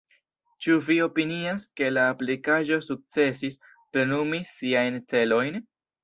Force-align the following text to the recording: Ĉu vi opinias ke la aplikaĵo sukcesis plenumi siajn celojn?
Ĉu 0.65 0.75
vi 0.85 0.93
opinias 1.07 1.65
ke 1.81 1.89
la 1.91 2.05
aplikaĵo 2.13 2.79
sukcesis 2.85 3.59
plenumi 3.67 4.39
siajn 4.53 4.97
celojn? 5.13 5.61